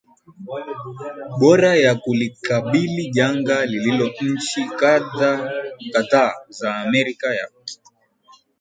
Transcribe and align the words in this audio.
bora 1.39 1.73
ya 1.83 1.93
kulikabili 2.03 3.03
janga 3.15 3.57
hiloNchi 3.69 4.61
kadhaa 4.79 6.33
za 6.49 6.75
Amerika 6.79 7.27
ya 7.35 7.47
Kusini 7.47 7.81
zinasema 7.85 8.47